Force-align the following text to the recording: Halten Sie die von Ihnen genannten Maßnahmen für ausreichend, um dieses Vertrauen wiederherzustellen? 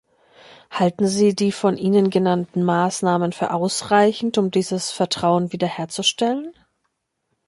Halten 0.71 1.05
Sie 1.07 1.35
die 1.35 1.51
von 1.51 1.77
Ihnen 1.77 2.09
genannten 2.09 2.63
Maßnahmen 2.63 3.33
für 3.33 3.53
ausreichend, 3.53 4.39
um 4.39 4.49
dieses 4.49 4.89
Vertrauen 4.89 5.51
wiederherzustellen? 5.53 6.55